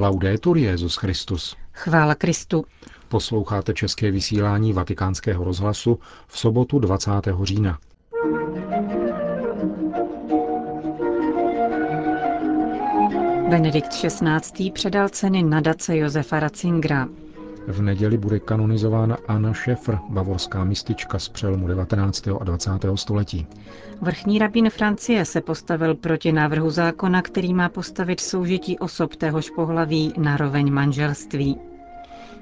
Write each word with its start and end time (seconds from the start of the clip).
Laudetur 0.00 0.58
Jezus 0.58 0.96
Christus. 0.96 1.56
Chvála 1.72 2.14
Kristu. 2.14 2.64
Posloucháte 3.08 3.74
české 3.74 4.10
vysílání 4.10 4.72
Vatikánského 4.72 5.44
rozhlasu 5.44 5.98
v 6.26 6.38
sobotu 6.38 6.78
20. 6.78 7.10
října. 7.42 7.78
Benedikt 13.50 13.92
XVI. 13.92 14.70
předal 14.70 15.08
ceny 15.08 15.42
nadace 15.42 15.96
Josefa 15.96 16.40
Ratzingera. 16.40 17.08
V 17.70 17.82
neděli 17.82 18.18
bude 18.18 18.38
kanonizována 18.40 19.16
Anna 19.28 19.52
Schäfer, 19.52 19.98
bavorská 20.08 20.64
mistička 20.64 21.18
z 21.18 21.28
přelomu 21.28 21.68
19. 21.68 22.28
a 22.28 22.44
20. 22.44 22.70
století. 22.94 23.46
Vrchní 24.00 24.38
rabín 24.38 24.70
Francie 24.70 25.24
se 25.24 25.40
postavil 25.40 25.94
proti 25.94 26.32
návrhu 26.32 26.70
zákona, 26.70 27.22
který 27.22 27.54
má 27.54 27.68
postavit 27.68 28.20
soužití 28.20 28.78
osob 28.78 29.16
téhož 29.16 29.50
pohlaví 29.50 30.12
na 30.18 30.36
roveň 30.36 30.72
manželství. 30.72 31.58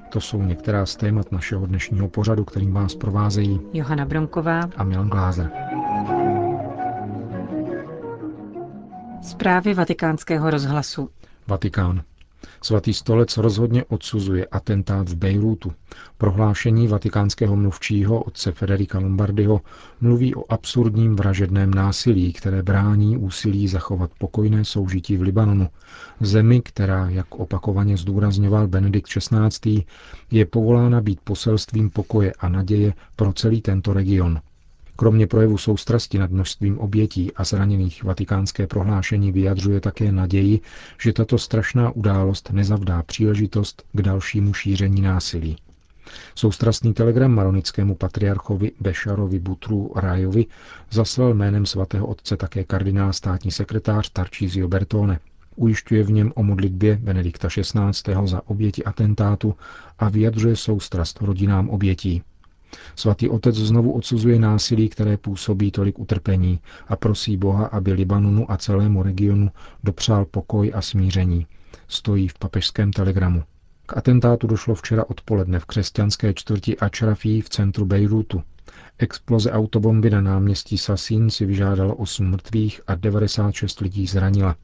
To 0.09 0.21
jsou 0.21 0.41
některá 0.43 0.85
z 0.85 0.95
témat 0.95 1.31
našeho 1.31 1.65
dnešního 1.65 2.09
pořadu, 2.09 2.45
kterým 2.45 2.73
vás 2.73 2.95
provázejí 2.95 3.59
Johana 3.73 4.05
Bronková 4.05 4.59
a 4.77 4.83
Milan 4.83 5.09
Glázer. 5.09 5.51
Zprávy 9.21 9.73
vatikánského 9.73 10.49
rozhlasu. 10.49 11.09
Vatikán. 11.47 12.01
Svatý 12.61 12.93
stolec 12.93 13.37
rozhodně 13.37 13.83
odsuzuje 13.85 14.45
atentát 14.45 15.09
v 15.09 15.15
Bejrútu. 15.15 15.71
Prohlášení 16.17 16.87
vatikánského 16.87 17.55
mluvčího 17.55 18.23
otce 18.23 18.51
Federika 18.51 18.99
Lombardyho 18.99 19.61
mluví 20.01 20.35
o 20.35 20.53
absurdním 20.53 21.15
vražedném 21.15 21.73
násilí, 21.73 22.33
které 22.33 22.63
brání 22.63 23.17
úsilí 23.17 23.67
zachovat 23.67 24.11
pokojné 24.17 24.65
soužití 24.65 25.17
v 25.17 25.21
Libanonu, 25.21 25.69
zemi, 26.19 26.61
která, 26.61 27.09
jak 27.09 27.35
opakovaně 27.35 27.97
zdůrazňoval 27.97 28.67
Benedikt 28.67 29.07
XVI., 29.09 29.85
je 30.31 30.45
povolána 30.45 31.01
být 31.01 31.19
poselstvím 31.23 31.89
pokoje 31.89 32.33
a 32.39 32.49
naděje 32.49 32.93
pro 33.15 33.33
celý 33.33 33.61
tento 33.61 33.93
region. 33.93 34.41
Kromě 34.99 35.27
projevu 35.27 35.57
soustrasti 35.57 36.19
nad 36.19 36.31
množstvím 36.31 36.79
obětí 36.79 37.31
a 37.35 37.43
zraněných 37.43 38.03
vatikánské 38.03 38.67
prohlášení 38.67 39.31
vyjadřuje 39.31 39.79
také 39.79 40.11
naději, 40.11 40.59
že 41.01 41.13
tato 41.13 41.37
strašná 41.37 41.91
událost 41.91 42.49
nezavdá 42.53 43.03
příležitost 43.03 43.83
k 43.93 44.01
dalšímu 44.01 44.53
šíření 44.53 45.01
násilí. 45.01 45.57
Soustrastný 46.35 46.93
telegram 46.93 47.31
maronickému 47.31 47.95
patriarchovi 47.95 48.71
Bešarovi 48.79 49.39
Butru 49.39 49.91
Rajovi 49.95 50.45
zaslal 50.91 51.33
jménem 51.33 51.65
svatého 51.65 52.07
otce 52.07 52.37
také 52.37 52.63
kardinál 52.63 53.13
státní 53.13 53.51
sekretář 53.51 54.09
Tarcísio 54.09 54.67
Bertone. 54.67 55.19
Ujišťuje 55.55 56.03
v 56.03 56.11
něm 56.11 56.31
o 56.35 56.43
modlitbě 56.43 56.95
Benedikta 57.01 57.47
XVI. 57.47 58.13
za 58.25 58.41
oběti 58.45 58.83
atentátu 58.83 59.55
a 59.99 60.09
vyjadřuje 60.09 60.55
soustrast 60.55 61.21
rodinám 61.21 61.69
obětí. 61.69 62.23
Svatý 62.95 63.29
otec 63.29 63.55
znovu 63.55 63.91
odsuzuje 63.91 64.39
násilí, 64.39 64.89
které 64.89 65.17
působí 65.17 65.71
tolik 65.71 65.99
utrpení 65.99 66.59
a 66.87 66.95
prosí 66.95 67.37
Boha, 67.37 67.65
aby 67.65 67.93
Libanonu 67.93 68.51
a 68.51 68.57
celému 68.57 69.03
regionu 69.03 69.51
dopřál 69.83 70.25
pokoj 70.25 70.71
a 70.75 70.81
smíření. 70.81 71.47
Stojí 71.87 72.27
v 72.27 72.33
papežském 72.39 72.91
telegramu. 72.93 73.43
K 73.85 73.97
atentátu 73.97 74.47
došlo 74.47 74.75
včera 74.75 75.09
odpoledne 75.09 75.59
v 75.59 75.65
křesťanské 75.65 76.33
čtvrti 76.33 76.77
Ačrafí 76.77 77.41
v 77.41 77.49
centru 77.49 77.85
Bejrutu. 77.85 78.43
Exploze 78.97 79.51
autobomby 79.51 80.09
na 80.09 80.21
náměstí 80.21 80.77
Sasín 80.77 81.29
si 81.29 81.45
vyžádalo 81.45 81.95
8 81.95 82.29
mrtvých 82.29 82.81
a 82.87 82.95
96 82.95 83.79
lidí 83.79 84.07
zranila. 84.07 84.55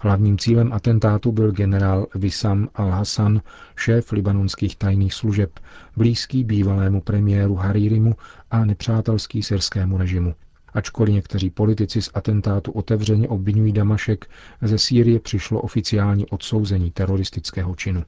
Hlavním 0.00 0.38
cílem 0.38 0.72
atentátu 0.72 1.32
byl 1.32 1.52
generál 1.52 2.06
Wissam 2.14 2.68
al-Hassan, 2.74 3.40
šéf 3.76 4.12
libanonských 4.12 4.76
tajných 4.76 5.14
služeb, 5.14 5.60
blízký 5.96 6.44
bývalému 6.44 7.00
premiéru 7.00 7.54
Haririmu 7.54 8.14
a 8.50 8.64
nepřátelský 8.64 9.42
syrskému 9.42 9.98
režimu. 9.98 10.34
Ačkoliv 10.74 11.14
někteří 11.14 11.50
politici 11.50 12.02
z 12.02 12.10
atentátu 12.14 12.72
otevřeně 12.72 13.28
obvinují 13.28 13.72
Damašek, 13.72 14.26
ze 14.62 14.78
Sýrie 14.78 15.20
přišlo 15.20 15.60
oficiální 15.60 16.26
odsouzení 16.26 16.90
teroristického 16.90 17.74
činu. 17.74 18.04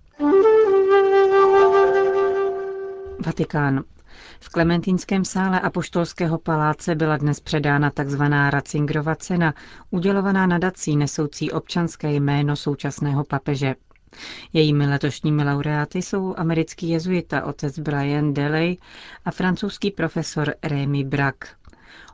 Vatikán. 3.26 3.84
V 4.40 4.48
Klementínském 4.48 5.24
sále 5.24 5.60
Apoštolského 5.60 6.38
paláce 6.38 6.94
byla 6.94 7.16
dnes 7.16 7.40
předána 7.40 7.90
tzv. 7.90 8.22
Ratzingerova 8.50 9.14
cena, 9.14 9.54
udělovaná 9.90 10.46
nadací 10.46 10.96
nesoucí 10.96 11.50
občanské 11.50 12.12
jméno 12.12 12.56
současného 12.56 13.24
papeže. 13.24 13.74
Jejími 14.52 14.86
letošními 14.86 15.44
laureáty 15.44 16.02
jsou 16.02 16.34
americký 16.36 16.88
jezuita 16.88 17.44
otec 17.44 17.78
Brian 17.78 18.34
Deley 18.34 18.76
a 19.24 19.30
francouzský 19.30 19.90
profesor 19.90 20.54
Rémy 20.62 21.04
Brack. 21.04 21.44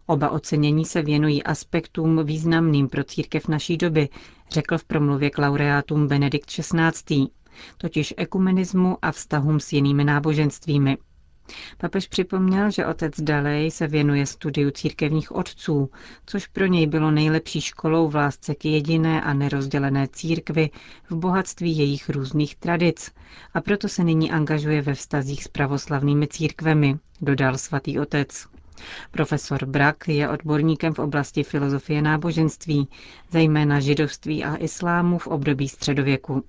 Oba 0.07 0.31
ocenění 0.31 0.85
se 0.85 1.03
věnují 1.03 1.43
aspektům 1.43 2.25
významným 2.25 2.89
pro 2.89 3.05
církev 3.05 3.49
naší 3.49 3.77
doby, 3.77 4.09
řekl 4.51 4.79
v 4.79 4.85
promluvě 4.85 5.31
k 5.31 5.39
laureátům 5.39 6.09
Benedikt 6.09 6.47
XVI., 6.51 7.27
totiž 7.79 8.15
ekumenismu 8.17 8.99
a 9.03 9.13
vztahům 9.13 9.61
s 9.61 9.73
jinými 9.73 10.05
náboženstvími. 10.05 10.99
Papež 11.79 12.07
připomněl, 12.09 12.71
že 12.71 12.87
otec 12.87 13.21
Dalej 13.21 13.71
se 13.71 13.87
věnuje 13.87 14.27
studiu 14.27 14.71
církevních 14.71 15.33
otců, 15.33 15.91
což 16.27 16.47
pro 16.47 16.67
něj 16.67 16.87
bylo 16.87 17.11
nejlepší 17.11 17.61
školou 17.61 18.09
v 18.09 18.15
lásce 18.15 18.55
k 18.55 18.65
jediné 18.65 19.23
a 19.23 19.33
nerozdělené 19.35 20.09
církvi 20.13 20.71
v 21.11 21.15
bohatství 21.17 21.79
jejich 21.79 22.09
různých 22.11 22.57
tradic 22.57 23.11
a 23.55 23.61
proto 23.61 23.89
se 23.89 24.05
nyní 24.05 24.31
angažuje 24.31 24.83
ve 24.83 24.95
vztazích 24.95 25.45
s 25.45 25.49
pravoslavnými 25.49 26.27
církvemi, 26.29 26.99
dodal 27.21 27.59
svatý 27.59 27.99
otec. 27.99 28.47
Profesor 29.11 29.67
Brak 29.67 30.09
je 30.09 30.29
odborníkem 30.29 30.95
v 30.95 30.99
oblasti 30.99 31.43
filozofie 31.43 32.03
náboženství, 32.03 32.89
zejména 33.31 33.81
židovství 33.81 34.45
a 34.45 34.57
islámu 34.57 35.19
v 35.19 35.27
období 35.27 35.69
středověku. 35.69 36.45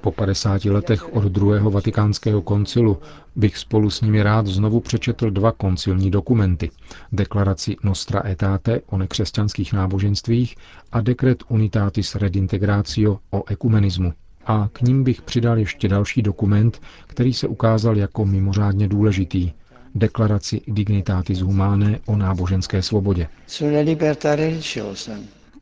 Po 0.00 0.10
50 0.12 0.64
letech 0.64 1.14
od 1.14 1.24
druhého 1.24 1.70
vatikánského 1.70 2.42
koncilu 2.42 2.98
bych 3.36 3.58
spolu 3.58 3.90
s 3.90 4.00
nimi 4.00 4.22
rád 4.22 4.46
znovu 4.46 4.80
přečetl 4.80 5.30
dva 5.30 5.52
koncilní 5.52 6.10
dokumenty. 6.10 6.70
Deklaraci 7.12 7.76
Nostra 7.82 8.20
Aetate 8.20 8.80
o 8.86 8.98
nekřesťanských 8.98 9.72
nábojenstvích 9.72 10.56
a 10.92 11.00
dekret 11.00 11.42
Unitatis 11.48 12.14
Redintegratio 12.14 13.18
o 13.30 13.44
ekumenismu. 13.48 14.12
A 14.46 14.68
k 14.72 14.82
ním 14.82 15.04
bych 15.04 15.22
přidal 15.22 15.58
ještě 15.58 15.88
další 15.88 16.22
dokument, 16.22 16.80
který 17.06 17.32
se 17.34 17.48
ukázal 17.48 17.96
jako 17.96 18.24
mimořádně 18.26 18.88
důležitý, 18.88 19.52
deklaraci 19.94 20.60
Dignitatis 20.68 21.38
Humanae 21.40 21.98
o 22.06 22.16
náboženské 22.16 22.82
svobodě. 22.82 23.28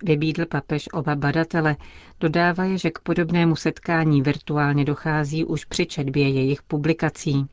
Vybídl 0.03 0.47
papež 0.47 0.89
oba 0.93 1.15
badatele, 1.17 1.77
dodávaje, 2.21 2.79
že 2.79 2.91
k 2.91 2.99
podobnému 2.99 3.57
setkání 3.57 4.23
virtuálně 4.23 4.85
dochází 4.85 5.45
už 5.45 5.65
při 5.65 5.87
četbě 5.87 6.29
jejich 6.29 6.63
publikací. 6.63 7.47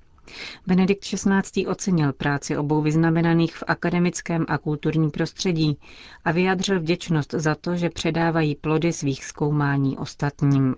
Benedikt 0.68 1.04
XVI. 1.04 1.68
ocenil 1.68 2.14
práci 2.14 2.58
obou 2.58 2.82
vyznamenaných 2.82 3.56
v 3.56 3.64
akademickém 3.68 4.46
a 4.48 4.58
kulturním 4.58 5.12
prostředí 5.12 5.78
a 6.26 6.32
vyjadřil 6.32 6.80
vděčnost 6.80 7.34
za 7.34 7.56
to, 7.56 7.76
že 7.76 7.90
předávají 7.90 8.56
plody 8.56 8.94
svých 8.94 9.26
zkoumání 9.26 9.98
ostatním. 9.98 10.76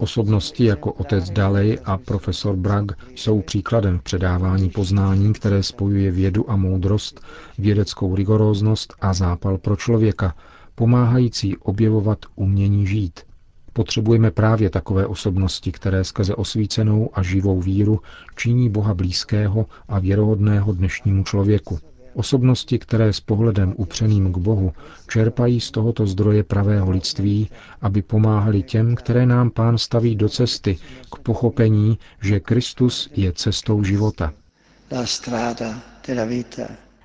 Osobnosti 0.00 0.64
jako 0.64 0.92
otec 0.92 1.30
Dalej 1.30 1.78
a 1.84 1.98
profesor 1.98 2.56
Bragg 2.56 2.92
jsou 3.14 3.40
příkladem 3.42 3.98
v 3.98 4.02
předávání 4.02 4.70
poznání, 4.70 5.32
které 5.32 5.62
spojuje 5.62 6.10
vědu 6.10 6.50
a 6.50 6.56
moudrost, 6.56 7.20
vědeckou 7.58 8.14
rigoróznost 8.14 8.94
a 9.00 9.14
zápal 9.14 9.58
pro 9.58 9.76
člověka, 9.76 10.34
pomáhající 10.74 11.56
objevovat 11.56 12.18
umění 12.36 12.86
žít– 12.86 13.20
Potřebujeme 13.72 14.30
právě 14.30 14.70
takové 14.70 15.06
osobnosti, 15.06 15.72
které 15.72 16.04
skrze 16.04 16.34
osvícenou 16.34 17.10
a 17.14 17.22
živou 17.22 17.60
víru 17.60 18.00
činí 18.36 18.70
Boha 18.70 18.94
blízkého 18.94 19.66
a 19.88 19.98
věrohodného 19.98 20.72
dnešnímu 20.72 21.24
člověku. 21.24 21.78
Osobnosti, 22.14 22.78
které 22.78 23.12
s 23.12 23.20
pohledem 23.20 23.74
upřeným 23.76 24.32
k 24.32 24.36
Bohu 24.38 24.72
čerpají 25.08 25.60
z 25.60 25.70
tohoto 25.70 26.06
zdroje 26.06 26.44
pravého 26.44 26.90
lidství, 26.90 27.50
aby 27.80 28.02
pomáhali 28.02 28.62
těm, 28.62 28.94
které 28.94 29.26
nám 29.26 29.50
Pán 29.50 29.78
staví 29.78 30.16
do 30.16 30.28
cesty 30.28 30.78
k 31.12 31.18
pochopení, 31.18 31.98
že 32.22 32.40
Kristus 32.40 33.10
je 33.16 33.32
cestou 33.32 33.84
života. 33.84 34.32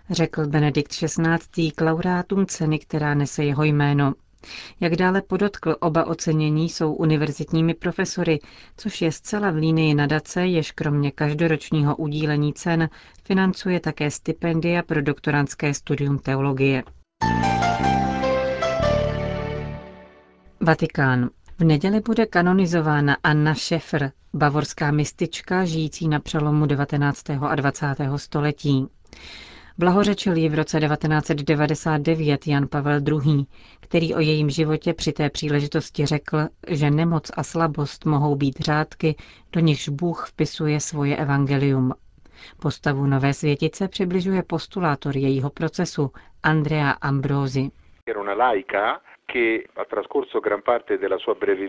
Řekl 0.09 0.47
Benedikt 0.47 0.91
XVI. 0.91 1.71
k 1.75 1.81
laureátům 1.81 2.45
ceny, 2.45 2.79
která 2.79 3.13
nese 3.13 3.43
jeho 3.43 3.63
jméno. 3.63 4.13
Jak 4.79 4.95
dále 4.95 5.21
podotkl, 5.21 5.75
oba 5.79 6.05
ocenění 6.07 6.69
jsou 6.69 6.93
univerzitními 6.93 7.73
profesory, 7.73 8.39
což 8.77 9.01
je 9.01 9.11
zcela 9.11 9.51
v 9.51 9.55
línii 9.55 9.93
nadace, 9.93 10.45
jež 10.45 10.71
kromě 10.71 11.11
každoročního 11.11 11.95
udílení 11.95 12.53
cen 12.53 12.89
financuje 13.23 13.79
také 13.79 14.11
stipendia 14.11 14.83
pro 14.83 15.01
doktorantské 15.01 15.73
studium 15.73 16.19
teologie. 16.19 16.83
Vatikán. 20.61 21.29
V 21.59 21.63
neděli 21.63 21.99
bude 21.99 22.25
kanonizována 22.25 23.17
Anna 23.23 23.53
Schäfer, 23.53 24.11
bavorská 24.33 24.91
mistička 24.91 25.65
žijící 25.65 26.07
na 26.07 26.19
přelomu 26.19 26.65
19. 26.65 27.29
a 27.29 27.55
20. 27.55 27.85
století. 28.15 28.87
Blahořečil 29.77 30.37
ji 30.37 30.49
v 30.49 30.53
roce 30.53 30.79
1999 30.79 32.47
Jan 32.47 32.67
Pavel 32.67 32.99
II., 33.07 33.45
který 33.79 34.15
o 34.15 34.19
jejím 34.19 34.49
životě 34.49 34.93
při 34.93 35.11
té 35.11 35.29
příležitosti 35.29 36.05
řekl, 36.05 36.37
že 36.67 36.91
nemoc 36.91 37.31
a 37.37 37.43
slabost 37.43 38.05
mohou 38.05 38.35
být 38.35 38.59
řádky, 38.59 39.15
do 39.51 39.59
nichž 39.59 39.89
Bůh 39.89 40.27
vpisuje 40.29 40.79
svoje 40.79 41.17
evangelium. 41.17 41.93
Postavu 42.59 43.05
nové 43.05 43.33
světice 43.33 43.87
přibližuje 43.87 44.43
postulátor 44.43 45.17
jejího 45.17 45.49
procesu 45.49 46.11
Andrea 46.43 46.91
Ambrosi. 46.91 47.71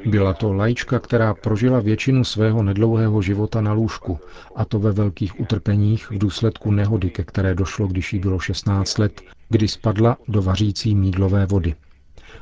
Byla 0.07 0.35
to 0.35 0.53
lajčka, 0.53 0.99
která 0.99 1.35
prožila 1.35 1.81
většinu 1.81 2.25
svého 2.25 2.63
nedlouhého 2.63 3.23
života 3.23 3.61
na 3.61 3.73
lůžku, 3.73 4.19
a 4.57 4.65
to 4.65 4.79
ve 4.79 4.93
velkých 4.93 5.41
utrpeních 5.41 6.11
v 6.11 6.19
důsledku 6.19 6.71
nehody, 6.71 7.11
ke 7.11 7.25
které 7.25 7.55
došlo, 7.55 7.87
když 7.87 8.13
jí 8.13 8.19
bylo 8.19 8.39
16 8.39 8.99
let, 8.99 9.21
kdy 9.49 9.69
spadla 9.69 10.17
do 10.29 10.43
vařící 10.43 10.95
mídlové 10.95 11.47
vody. 11.47 11.75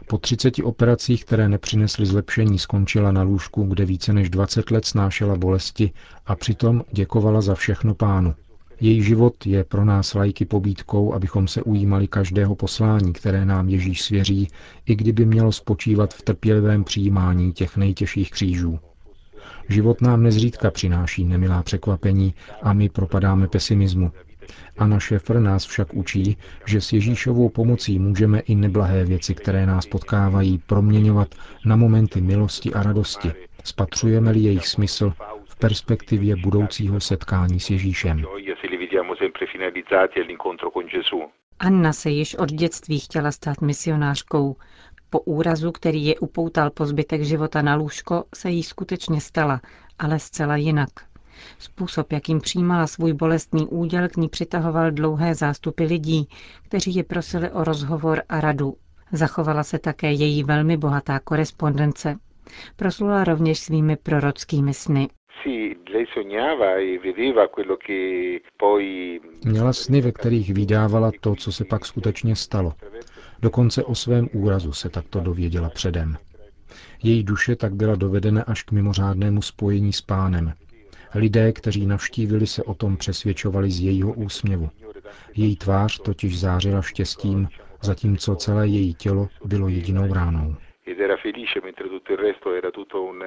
Po 0.09 0.19
30 0.19 0.55
operacích, 0.65 1.25
které 1.25 1.49
nepřinesly 1.49 2.07
zlepšení, 2.07 2.59
skončila 2.59 3.13
na 3.13 3.23
lůžku, 3.23 3.63
kde 3.63 3.85
více 3.85 4.13
než 4.13 4.31
20 4.31 4.71
let 4.71 4.85
snášela 4.85 5.37
bolesti 5.37 5.93
a 6.27 6.37
přitom 6.37 6.83
děkovala 6.91 7.41
za 7.41 7.55
všechno 7.55 7.95
pánu. 7.95 8.35
Její 8.81 9.03
život 9.03 9.47
je 9.47 9.65
pro 9.65 9.85
nás 9.85 10.15
lajky 10.15 10.45
pobídkou, 10.45 11.15
abychom 11.15 11.49
se 11.49 11.63
ujímali 11.63 12.09
každého 12.09 12.55
poslání, 12.55 13.13
které 13.13 13.45
nám 13.45 13.69
Ježíš 13.69 14.03
svěří, 14.03 14.49
i 14.87 14.95
kdyby 14.97 15.27
mělo 15.27 15.53
spočívat 15.53 16.15
v 16.15 16.23
trpělivém 16.23 16.85
přijímání 16.85 17.53
těch 17.53 17.77
nejtěžších 17.77 18.31
křížů. 18.31 18.79
Život 19.69 20.01
nám 20.01 20.23
nezřídka 20.23 20.71
přináší 20.71 21.25
nemilá 21.25 21.63
překvapení 21.63 22.35
a 22.63 22.73
my 22.73 22.89
propadáme 22.89 23.49
pesimismu. 23.49 24.13
Anna 24.79 25.01
Šefr 25.01 25.41
nás 25.41 25.67
však 25.67 25.95
učí, 25.95 26.37
že 26.67 26.81
s 26.81 26.93
Ježíšovou 26.93 27.49
pomocí 27.49 27.99
můžeme 27.99 28.41
i 28.41 28.55
neblahé 28.55 29.05
věci, 29.05 29.35
které 29.35 29.67
nás 29.67 29.87
potkávají, 29.87 30.59
proměňovat 30.67 31.35
na 31.67 31.77
momenty 31.77 32.21
milosti 32.21 32.73
a 32.75 32.83
radosti. 32.83 33.33
Spatřujeme-li 33.65 34.41
jejich 34.41 34.67
smysl 34.67 35.13
v 35.55 35.59
perspektivě 35.59 36.37
budoucího 36.37 37.01
setkání 37.01 37.61
s 37.61 37.71
Ježíšem. 37.71 38.25
Anna 41.59 41.93
se 41.93 42.11
již 42.11 42.35
od 42.35 42.53
dětství 42.53 43.01
chtěla 43.01 43.33
stát 43.33 43.61
misionářkou. 43.61 44.57
Po 45.11 45.21
úrazu, 45.21 45.73
který 45.73 46.07
je 46.07 46.19
upoutal 46.19 46.71
po 46.71 46.87
zbytek 46.87 47.23
života 47.23 47.63
na 47.63 47.75
lůžko, 47.75 48.25
se 48.35 48.51
jí 48.51 48.63
skutečně 48.63 49.21
stala, 49.21 49.61
ale 49.99 50.19
zcela 50.19 50.57
jinak. 50.57 50.91
Způsob, 51.59 52.13
jakým 52.13 52.41
přijímala 52.41 52.87
svůj 52.87 53.13
bolestný 53.13 53.67
úděl, 53.67 54.09
k 54.09 54.17
ní 54.17 54.29
přitahoval 54.29 54.91
dlouhé 54.91 55.35
zástupy 55.35 55.85
lidí, 55.85 56.29
kteří 56.63 56.95
je 56.95 57.05
prosili 57.05 57.51
o 57.51 57.65
rozhovor 57.65 58.23
a 58.29 58.41
radu. 58.41 58.77
Zachovala 59.13 59.63
se 59.63 59.79
také 59.79 60.13
její 60.13 60.45
velmi 60.45 60.77
bohatá 60.77 61.19
korespondence. 61.19 62.19
Proslula 62.77 63.25
rovněž 63.25 63.59
svými 63.59 63.97
prorockými 63.97 64.75
sny. 64.75 65.09
E 65.47 65.75
Měla 69.45 69.73
sny, 69.73 70.01
ve 70.01 70.13
kterých 70.13 70.55
vydávala 70.55 71.13
to, 71.21 71.35
co 71.35 71.53
se 71.53 71.65
pak 71.65 71.87
skutečně 71.87 72.37
stalo. 72.37 72.73
Dokonce 73.43 73.85
o 73.85 73.95
svém 73.95 74.29
úrazu 74.33 74.73
se 74.73 74.89
takto 74.89 75.21
dověděla 75.21 75.71
předem. 75.71 76.17
Její 77.03 77.23
duše 77.23 77.57
tak 77.57 77.75
byla 77.75 77.95
dovedena 77.95 78.43
až 78.43 78.63
k 78.63 78.73
mimořádnému 78.73 79.43
spojení 79.43 79.93
s 79.93 80.01
pánem. 80.01 80.53
Lidé, 81.15 81.53
kteří 81.53 81.87
navštívili, 81.87 82.47
se 82.47 82.63
o 82.63 82.75
tom 82.75 82.97
přesvědčovali 82.97 83.71
z 83.71 83.81
jejího 83.81 84.13
úsměvu. 84.13 84.71
Její 85.35 85.57
tvář 85.57 85.99
totiž 85.99 86.41
zářila 86.41 86.83
štěstím, 86.83 87.49
zatímco 87.83 88.35
celé 88.35 88.69
její 88.69 88.95
tělo 88.95 89.29
bylo 89.45 89.69
jedinou 89.69 90.13
ránou 90.13 90.57
ed 90.87 91.01
era 91.01 91.17
felice 91.17 91.61
mentre 91.63 91.89
tutto 91.89 92.13
il 92.13 92.19
resto 92.19 92.55
era 92.55 92.71
tutto 92.71 93.03
un, 93.03 93.21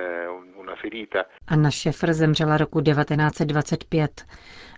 una 0.56 0.76
ferita. 0.76 1.26
Anna 1.46 1.70
Schäfer 1.72 2.14
zemřela 2.14 2.58
roku 2.58 2.82
1925. 2.82 4.26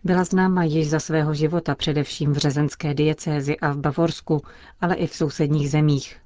Byla 0.03 0.23
známa 0.23 0.63
již 0.63 0.89
za 0.89 0.99
svého 0.99 1.33
života 1.33 1.75
především 1.75 2.31
v 2.33 2.37
řezenské 2.37 2.93
diecézi 2.93 3.57
a 3.59 3.71
v 3.71 3.77
Bavorsku, 3.77 4.41
ale 4.81 4.95
i 4.95 5.07
v 5.07 5.13
sousedních 5.15 5.69
zemích. 5.69 6.17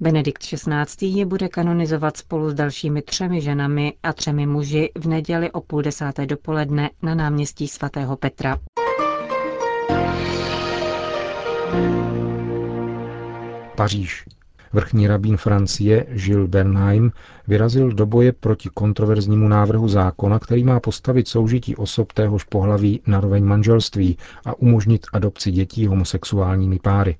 Benedikt 0.00 0.42
XVI. 0.42 1.06
je 1.06 1.26
bude 1.26 1.48
kanonizovat 1.48 2.16
spolu 2.16 2.50
s 2.50 2.54
dalšími 2.54 3.02
třemi 3.02 3.40
ženami 3.40 3.94
a 4.02 4.12
třemi 4.12 4.46
muži 4.46 4.90
v 4.94 5.08
neděli 5.08 5.52
o 5.52 5.60
půl 5.60 5.82
desáté 5.82 6.26
dopoledne 6.26 6.90
na 7.02 7.14
náměstí 7.14 7.68
svatého 7.68 8.16
Petra. 8.16 8.56
Paříž. 13.76 14.35
Vrchní 14.72 15.06
rabín 15.06 15.36
Francie 15.36 16.06
Gilles 16.14 16.50
Bernheim 16.50 17.12
vyrazil 17.48 17.92
do 17.92 18.06
boje 18.06 18.32
proti 18.32 18.68
kontroverznímu 18.74 19.48
návrhu 19.48 19.88
zákona, 19.88 20.38
který 20.38 20.64
má 20.64 20.80
postavit 20.80 21.28
soužití 21.28 21.76
osob 21.76 22.12
téhož 22.12 22.44
pohlaví 22.44 23.00
na 23.06 23.20
roveň 23.20 23.44
manželství 23.44 24.18
a 24.44 24.58
umožnit 24.58 25.06
adopci 25.12 25.50
dětí 25.50 25.86
homosexuálními 25.86 26.78
páry. 26.78 27.16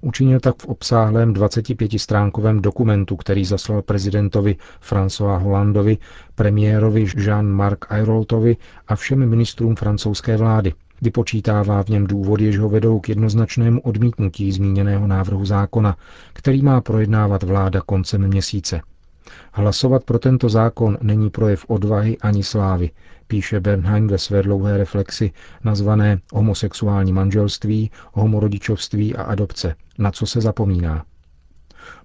Učinil 0.00 0.40
tak 0.40 0.56
v 0.62 0.66
obsáhlém 0.66 1.34
25-stránkovém 1.34 2.60
dokumentu, 2.60 3.16
který 3.16 3.44
zaslal 3.44 3.82
prezidentovi 3.82 4.56
François 4.90 5.38
Hollandovi, 5.42 5.98
premiérovi 6.34 7.06
Jean-Marc 7.16 7.78
Ayroltovi 7.88 8.56
a 8.88 8.96
všem 8.96 9.28
ministrům 9.28 9.76
francouzské 9.76 10.36
vlády. 10.36 10.72
Vypočítává 11.02 11.82
v 11.82 11.88
něm 11.88 12.06
důvody, 12.06 12.44
jež 12.44 12.58
ho 12.58 12.68
vedou 12.68 13.00
k 13.00 13.08
jednoznačnému 13.08 13.80
odmítnutí 13.80 14.52
zmíněného 14.52 15.06
návrhu 15.06 15.44
zákona, 15.44 15.96
který 16.32 16.62
má 16.62 16.80
projednávat 16.80 17.42
vláda 17.42 17.80
koncem 17.80 18.28
měsíce. 18.28 18.80
Hlasovat 19.52 20.04
pro 20.04 20.18
tento 20.18 20.48
zákon 20.48 20.98
není 21.02 21.30
projev 21.30 21.64
odvahy 21.68 22.18
ani 22.18 22.42
slávy, 22.42 22.90
píše 23.26 23.60
Bernheim 23.60 24.08
ve 24.08 24.18
své 24.18 24.42
dlouhé 24.42 24.78
reflexi 24.78 25.32
nazvané 25.64 26.18
homosexuální 26.32 27.12
manželství, 27.12 27.90
homorodičovství 28.12 29.16
a 29.16 29.22
adopce, 29.22 29.74
na 29.98 30.10
co 30.10 30.26
se 30.26 30.40
zapomíná. 30.40 31.04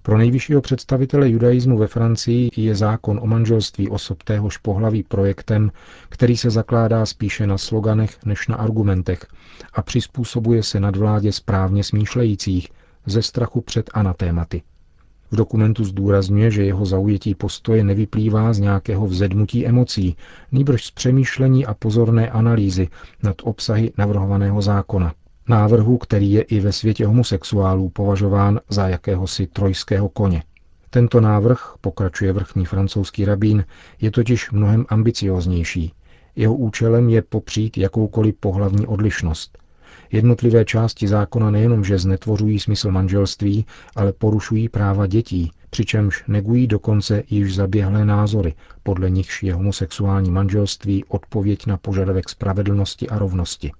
Pro 0.02 0.18
nejvyššího 0.18 0.60
představitele 0.60 1.30
judaismu 1.30 1.78
ve 1.78 1.86
Francii 1.86 2.50
je 2.56 2.74
zákon 2.74 3.20
o 3.22 3.26
manželství 3.26 3.88
osob 3.88 4.22
téhož 4.22 4.56
pohlaví 4.56 5.02
projektem, 5.02 5.70
který 6.08 6.36
se 6.36 6.50
zakládá 6.50 7.06
spíše 7.06 7.46
na 7.46 7.58
sloganech 7.58 8.24
než 8.24 8.48
na 8.48 8.56
argumentech 8.56 9.26
a 9.72 9.82
přizpůsobuje 9.82 10.62
se 10.62 10.80
nadvládě 10.80 11.32
správně 11.32 11.84
smýšlejících 11.84 12.68
ze 13.06 13.22
strachu 13.22 13.60
před 13.60 13.90
anatématy. 13.94 14.62
V 15.30 15.36
dokumentu 15.36 15.84
zdůrazňuje, 15.84 16.50
že 16.50 16.64
jeho 16.64 16.86
zaujetí 16.86 17.34
postoje 17.34 17.84
nevyplývá 17.84 18.52
z 18.52 18.58
nějakého 18.58 19.06
vzedmutí 19.06 19.66
emocí, 19.66 20.16
nýbrž 20.52 20.84
z 20.84 20.90
přemýšlení 20.90 21.66
a 21.66 21.74
pozorné 21.74 22.30
analýzy 22.30 22.88
nad 23.22 23.36
obsahy 23.42 23.92
navrhovaného 23.98 24.62
zákona. 24.62 25.14
Návrhu, 25.48 25.98
který 25.98 26.32
je 26.32 26.42
i 26.42 26.60
ve 26.60 26.72
světě 26.72 27.06
homosexuálů 27.06 27.88
považován 27.88 28.60
za 28.68 28.88
jakéhosi 28.88 29.46
trojského 29.46 30.08
koně. 30.08 30.42
Tento 30.90 31.20
návrh, 31.20 31.74
pokračuje 31.80 32.32
vrchní 32.32 32.64
francouzský 32.64 33.24
rabín, 33.24 33.64
je 34.00 34.10
totiž 34.10 34.50
mnohem 34.50 34.86
ambicioznější. 34.88 35.92
Jeho 36.36 36.54
účelem 36.54 37.08
je 37.08 37.22
popřít 37.22 37.78
jakoukoliv 37.78 38.34
pohlavní 38.40 38.86
odlišnost. 38.86 39.58
Jednotlivé 40.12 40.64
části 40.64 41.08
zákona 41.08 41.50
nejenom, 41.50 41.84
že 41.84 41.98
znetvořují 41.98 42.60
smysl 42.60 42.90
manželství, 42.90 43.66
ale 43.96 44.12
porušují 44.12 44.68
práva 44.68 45.06
dětí, 45.06 45.50
přičemž 45.70 46.24
negují 46.28 46.66
dokonce 46.66 47.22
již 47.30 47.54
zaběhlé 47.54 48.04
názory, 48.04 48.54
podle 48.82 49.10
nichž 49.10 49.42
je 49.42 49.54
homosexuální 49.54 50.30
manželství 50.30 51.04
odpověď 51.04 51.66
na 51.66 51.76
požadavek 51.76 52.28
spravedlnosti 52.28 53.08
a 53.08 53.18
rovnosti. 53.18 53.72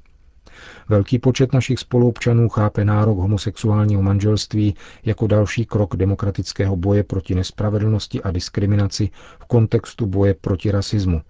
Velký 0.88 1.18
počet 1.18 1.52
našich 1.52 1.78
spoluobčanů 1.78 2.48
chápe 2.48 2.84
nárok 2.84 3.18
homosexuálního 3.18 4.02
manželství 4.02 4.74
jako 5.04 5.26
další 5.26 5.64
krok 5.66 5.96
demokratického 5.96 6.76
boje 6.76 7.04
proti 7.04 7.34
nespravedlnosti 7.34 8.22
a 8.22 8.30
diskriminaci 8.30 9.10
v 9.40 9.44
kontextu 9.44 10.06
boje 10.06 10.34
proti 10.34 10.70
rasismu. 10.70 11.22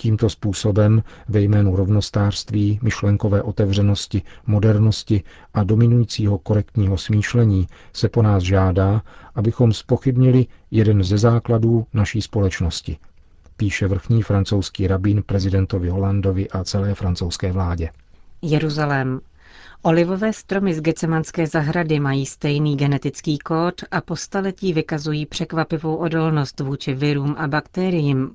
Tímto 0.00 0.30
způsobem 0.30 1.02
ve 1.28 1.40
jménu 1.40 1.76
rovnostářství, 1.76 2.78
myšlenkové 2.82 3.42
otevřenosti, 3.42 4.22
modernosti 4.46 5.22
a 5.54 5.64
dominujícího 5.64 6.38
korektního 6.38 6.98
smýšlení 6.98 7.66
se 7.92 8.08
po 8.08 8.22
nás 8.22 8.42
žádá, 8.42 9.02
abychom 9.34 9.72
spochybnili 9.72 10.46
jeden 10.70 11.02
ze 11.02 11.18
základů 11.18 11.86
naší 11.94 12.22
společnosti, 12.22 12.98
píše 13.56 13.88
vrchní 13.88 14.22
francouzský 14.22 14.86
rabín 14.86 15.22
prezidentovi 15.26 15.88
Holandovi 15.88 16.50
a 16.50 16.64
celé 16.64 16.94
francouzské 16.94 17.52
vládě. 17.52 17.88
Jeruzalém. 18.42 19.20
Olivové 19.82 20.32
stromy 20.32 20.74
z 20.74 20.80
Gecemanské 20.80 21.46
zahrady 21.46 22.00
mají 22.00 22.26
stejný 22.26 22.76
genetický 22.76 23.38
kód 23.38 23.74
a 23.90 24.00
po 24.00 24.16
staletí 24.16 24.72
vykazují 24.72 25.26
překvapivou 25.26 25.96
odolnost 25.96 26.60
vůči 26.60 26.94
virům 26.94 27.34
a 27.38 27.48
bakteriím. 27.48 28.34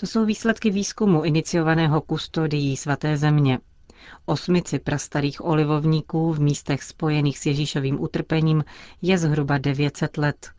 To 0.00 0.06
jsou 0.06 0.24
výsledky 0.24 0.70
výzkumu 0.70 1.22
iniciovaného 1.22 2.00
kustodií 2.00 2.76
svaté 2.76 3.16
země. 3.16 3.58
Osmici 4.26 4.78
prastarých 4.78 5.44
olivovníků 5.44 6.32
v 6.32 6.40
místech 6.40 6.82
spojených 6.82 7.38
s 7.38 7.46
Ježíšovým 7.46 8.00
utrpením 8.00 8.64
je 9.02 9.18
zhruba 9.18 9.58
900 9.58 10.18
let. 10.18 10.50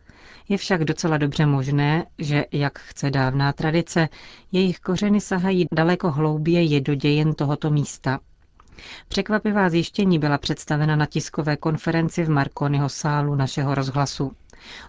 Je 0.49 0.57
však 0.57 0.83
docela 0.83 1.17
dobře 1.17 1.45
možné, 1.45 2.05
že, 2.17 2.45
jak 2.51 2.79
chce 2.79 3.11
dávná 3.11 3.53
tradice, 3.53 4.09
jejich 4.51 4.79
kořeny 4.79 5.21
sahají 5.21 5.65
daleko 5.73 6.11
hlouběji 6.11 6.81
do 6.81 6.95
dějin 6.95 7.33
tohoto 7.33 7.69
místa. 7.69 8.19
Překvapivá 9.07 9.69
zjištění 9.69 10.19
byla 10.19 10.37
představena 10.37 10.95
na 10.95 11.05
tiskové 11.05 11.57
konferenci 11.57 12.23
v 12.23 12.29
Marconiho 12.29 12.89
sálu 12.89 13.35
našeho 13.35 13.75
rozhlasu. 13.75 14.31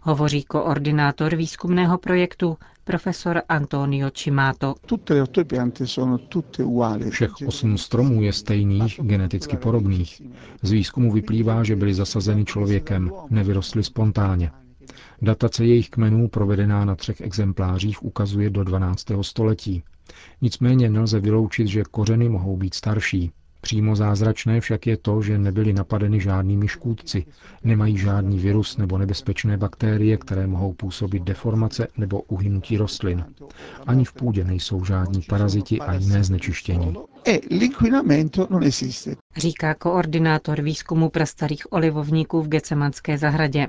Hovoří 0.02 0.42
koordinátor 0.42 1.36
výzkumného 1.36 1.98
projektu 1.98 2.58
profesor 2.84 3.42
Antonio 3.48 4.10
Cimato. 4.10 4.74
Všech 7.10 7.30
osm 7.46 7.78
stromů 7.78 8.22
je 8.22 8.32
stejných, 8.32 9.00
geneticky 9.02 9.56
podobných. 9.56 10.22
Z 10.62 10.70
výzkumu 10.70 11.12
vyplývá, 11.12 11.64
že 11.64 11.76
byly 11.76 11.94
zasazeny 11.94 12.44
člověkem, 12.44 13.10
nevyrostly 13.30 13.84
spontánně. 13.84 14.50
Datace 15.22 15.64
jejich 15.64 15.90
kmenů, 15.90 16.28
provedená 16.28 16.84
na 16.84 16.94
třech 16.94 17.20
exemplářích, 17.20 18.02
ukazuje 18.04 18.50
do 18.50 18.64
12. 18.64 19.04
století. 19.22 19.82
Nicméně 20.40 20.90
nelze 20.90 21.20
vyloučit, 21.20 21.66
že 21.66 21.82
kořeny 21.90 22.28
mohou 22.28 22.56
být 22.56 22.74
starší. 22.74 23.30
Přímo 23.62 23.96
zázračné 23.96 24.60
však 24.60 24.86
je 24.86 24.96
to, 24.96 25.22
že 25.22 25.38
nebyly 25.38 25.72
napadeny 25.72 26.20
žádnými 26.20 26.68
škůdci, 26.68 27.24
nemají 27.64 27.98
žádný 27.98 28.38
virus 28.38 28.76
nebo 28.76 28.98
nebezpečné 28.98 29.56
bakterie, 29.56 30.16
které 30.16 30.46
mohou 30.46 30.72
působit 30.72 31.22
deformace 31.22 31.88
nebo 31.96 32.20
uhynutí 32.20 32.76
rostlin. 32.76 33.24
Ani 33.86 34.04
v 34.04 34.12
půdě 34.12 34.44
nejsou 34.44 34.84
žádní 34.84 35.22
paraziti 35.22 35.80
a 35.80 35.94
jiné 35.94 36.24
znečištění. 36.24 36.94
Říká 39.36 39.74
koordinátor 39.74 40.62
výzkumu 40.62 41.08
prastarých 41.08 41.72
olivovníků 41.72 42.42
v 42.42 42.48
Gecemanské 42.48 43.18
zahradě. 43.18 43.68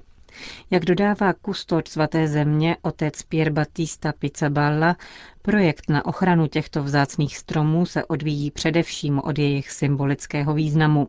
Jak 0.71 0.85
dodává 0.85 1.33
kustod 1.33 1.87
svaté 1.87 2.27
země 2.27 2.77
otec 2.81 3.23
Pier 3.23 3.49
Battista 3.49 4.13
Pizzaballa, 4.19 4.95
projekt 5.41 5.89
na 5.89 6.05
ochranu 6.05 6.47
těchto 6.47 6.83
vzácných 6.83 7.37
stromů 7.37 7.85
se 7.85 8.05
odvíjí 8.05 8.51
především 8.51 9.19
od 9.19 9.39
jejich 9.39 9.71
symbolického 9.71 10.53
významu. 10.53 11.07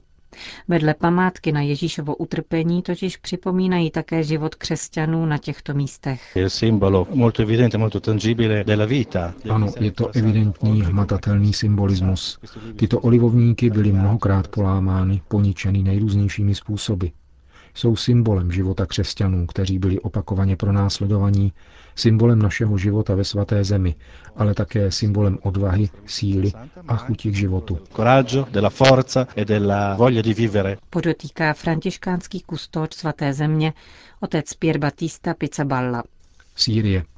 Vedle 0.68 0.94
památky 0.94 1.52
na 1.52 1.60
Ježíšovo 1.60 2.16
utrpení 2.16 2.82
totiž 2.82 3.16
připomínají 3.16 3.90
také 3.90 4.22
život 4.22 4.54
křesťanů 4.54 5.26
na 5.26 5.38
těchto 5.38 5.74
místech. 5.74 6.36
Ano, 9.50 9.66
je 9.80 9.90
to 9.90 10.08
evidentní 10.14 10.82
hmatatelný 10.82 11.52
symbolismus. 11.52 12.38
Tyto 12.76 13.00
olivovníky 13.00 13.70
byly 13.70 13.92
mnohokrát 13.92 14.48
polámány, 14.48 15.22
poničeny 15.28 15.82
nejrůznějšími 15.82 16.54
způsoby 16.54 17.06
jsou 17.74 17.96
symbolem 17.96 18.52
života 18.52 18.86
křesťanů, 18.86 19.46
kteří 19.46 19.78
byli 19.78 20.00
opakovaně 20.00 20.56
pronásledovaní, 20.56 21.52
symbolem 21.94 22.38
našeho 22.42 22.78
života 22.78 23.14
ve 23.14 23.24
svaté 23.24 23.64
zemi, 23.64 23.94
ale 24.36 24.54
také 24.54 24.90
symbolem 24.90 25.38
odvahy, 25.42 25.88
síly 26.06 26.52
a 26.88 26.96
chuti 26.96 27.30
k 27.30 27.34
životu. 27.34 27.78
E 29.36 30.76
Podotýká 30.90 31.52
františkánský 31.52 32.40
kustod 32.40 32.94
svaté 32.94 33.32
země, 33.32 33.72
otec 34.20 34.54
Pier 34.54 34.78
Battista 34.78 35.34
Pizzaballa. 35.34 36.02
Sýrie. 36.56 37.13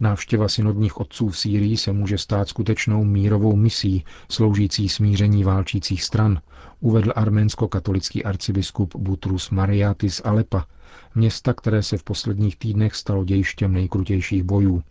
Návštěva 0.00 0.48
synodních 0.48 1.00
otců 1.00 1.28
v 1.28 1.38
Sýrii 1.38 1.76
se 1.76 1.92
může 1.92 2.18
stát 2.18 2.48
skutečnou 2.48 3.04
mírovou 3.04 3.56
misí, 3.56 4.04
sloužící 4.30 4.88
smíření 4.88 5.44
válčících 5.44 6.02
stran, 6.04 6.40
uvedl 6.80 7.12
arménsko-katolický 7.16 8.24
arcibiskup 8.24 8.96
Butrus 8.96 9.50
Mariatis 9.50 10.22
Alepa, 10.24 10.66
města, 11.14 11.52
které 11.52 11.82
se 11.82 11.96
v 11.98 12.04
posledních 12.04 12.56
týdnech 12.56 12.94
stalo 12.94 13.24
dějištěm 13.24 13.72
nejkrutějších 13.72 14.42
bojů. 14.42 14.82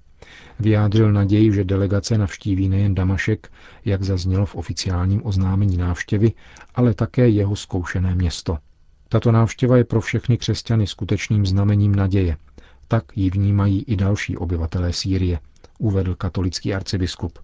Vyjádřil 0.59 1.11
naději, 1.11 1.53
že 1.53 1.63
delegace 1.63 2.17
navštíví 2.17 2.69
nejen 2.69 2.95
Damašek, 2.95 3.51
jak 3.85 4.03
zaznělo 4.03 4.45
v 4.45 4.55
oficiálním 4.55 5.21
oznámení 5.25 5.77
návštěvy, 5.77 6.31
ale 6.75 6.93
také 6.93 7.29
jeho 7.29 7.55
zkoušené 7.55 8.15
město. 8.15 8.57
Tato 9.09 9.31
návštěva 9.31 9.77
je 9.77 9.83
pro 9.83 10.01
všechny 10.01 10.37
křesťany 10.37 10.87
skutečným 10.87 11.45
znamením 11.45 11.95
naděje. 11.95 12.37
Tak 12.91 13.03
ji 13.15 13.29
vnímají 13.29 13.84
i 13.84 13.96
další 13.96 14.38
obyvatelé 14.38 14.93
Sýrie, 14.93 15.39
uvedl 15.79 16.15
katolický 16.15 16.74
arcibiskup. 16.74 17.39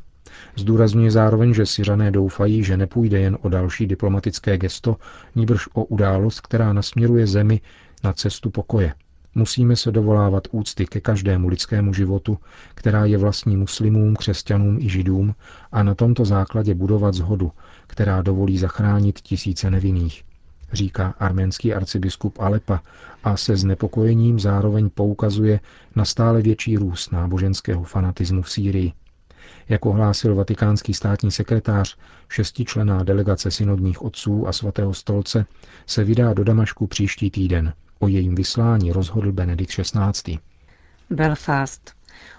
Zdůrazňuje 0.56 1.12
zároveň, 1.12 1.54
že 1.54 1.66
Syřané 1.66 2.12
doufají, 2.12 2.64
že 2.64 2.78
nepůjde 2.78 3.20
jen 3.20 3.38
o 3.42 3.50
další 3.50 3.88
diplomatické 3.88 4.58
gesto, 4.58 4.98
níbrž 5.36 5.68
o 5.74 5.86
událost, 5.86 6.42
která 6.42 6.74
nasměruje 6.74 7.28
zemi 7.28 7.62
na 8.04 8.14
cestu 8.14 8.50
pokoje. 8.50 8.94
Musíme 9.36 9.76
se 9.76 9.92
dovolávat 9.92 10.48
úcty 10.52 10.86
ke 10.86 11.02
každému 11.02 11.48
lidskému 11.48 11.94
životu, 11.94 12.38
která 12.76 13.06
je 13.06 13.18
vlastní 13.18 13.58
muslimům, 13.58 14.16
křesťanům 14.16 14.80
i 14.80 14.90
židům, 14.90 15.36
a 15.72 15.84
na 15.84 15.96
tomto 15.96 16.26
základě 16.26 16.76
budovat 16.76 17.14
zhodu, 17.14 17.52
která 17.88 18.22
dovolí 18.22 18.58
zachránit 18.58 19.20
tisíce 19.22 19.72
nevinných, 19.72 20.24
říká 20.74 21.16
arménský 21.20 21.74
arcibiskup 21.74 22.40
Alepa 22.40 22.82
a 23.24 23.38
se 23.38 23.58
znepokojením 23.58 24.40
zároveň 24.40 24.90
poukazuje 24.90 25.60
na 25.96 26.06
stále 26.06 26.42
větší 26.42 26.78
růst 26.78 27.12
náboženského 27.12 27.84
fanatismu 27.84 28.42
v 28.42 28.52
Sýrii. 28.52 28.94
Jak 29.70 29.86
ohlásil 29.86 30.36
vatikánský 30.36 30.94
státní 30.94 31.32
sekretář, 31.32 31.98
šestičlená 32.30 33.04
delegace 33.04 33.52
synodních 33.52 34.02
otců 34.02 34.48
a 34.48 34.54
svatého 34.54 34.94
stolce 34.94 35.46
se 35.86 36.04
vydá 36.04 36.34
do 36.34 36.44
Damašku 36.44 36.88
příští 36.88 37.32
týden. 37.32 37.74
O 38.00 38.08
jejím 38.08 38.36
vyslání 38.36 38.92
rozhodl 38.92 39.32
Benedikt 39.32 39.72
XVI. 39.72 40.40
Belfast. 41.10 41.95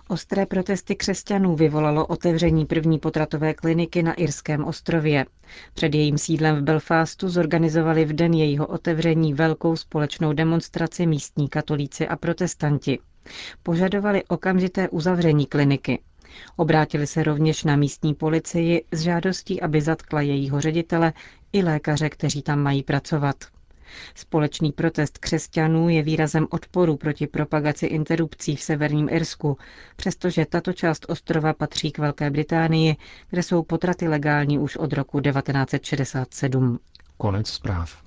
Ostré 0.09 0.47
protesty 0.47 0.97
křesťanů 0.97 1.57
vyvolalo 1.57 2.07
otevření 2.07 2.67
první 2.67 2.99
potratové 2.99 3.55
kliniky 3.55 4.03
na 4.03 4.15
Irském 4.15 4.65
ostrově. 4.65 5.27
Před 5.75 5.95
jejím 5.95 6.19
sídlem 6.19 6.57
v 6.57 6.63
Belfastu 6.63 7.29
zorganizovali 7.29 8.05
v 8.05 8.13
den 8.13 8.35
jejího 8.35 8.67
otevření 8.67 9.35
velkou 9.35 9.77
společnou 9.77 10.33
demonstraci 10.33 11.07
místní 11.07 11.49
katolíci 11.49 12.09
a 12.09 12.17
protestanti. 12.17 12.99
Požadovali 13.63 14.25
okamžité 14.25 14.89
uzavření 14.89 15.47
kliniky. 15.47 15.99
Obrátili 16.57 17.07
se 17.07 17.23
rovněž 17.23 17.65
na 17.65 17.77
místní 17.77 18.15
policii 18.15 18.85
s 18.93 19.01
žádostí, 19.01 19.63
aby 19.63 19.81
zatkla 19.81 20.21
jejího 20.21 20.61
ředitele 20.61 21.13
i 21.53 21.63
lékaře, 21.63 22.09
kteří 22.11 22.43
tam 22.43 22.59
mají 22.63 22.83
pracovat. 22.83 23.37
Společný 24.15 24.73
protest 24.73 25.19
křesťanů 25.19 25.89
je 25.89 26.03
výrazem 26.03 26.47
odporu 26.51 26.97
proti 26.97 27.27
propagaci 27.27 27.87
interrupcí 27.87 28.57
v 28.57 28.63
severním 28.63 29.09
Irsku, 29.09 29.59
přestože 29.97 30.47
tato 30.47 30.73
část 30.73 31.07
ostrova 31.09 31.53
patří 31.53 31.93
k 31.93 31.99
Velké 31.99 32.31
Británii, 32.31 32.97
kde 33.31 33.43
jsou 33.43 33.63
potraty 33.63 34.09
legální 34.09 34.59
už 34.59 34.77
od 34.77 34.93
roku 34.93 35.21
1967. 35.21 36.79
Konec 37.17 37.49
zpráv. 37.49 38.07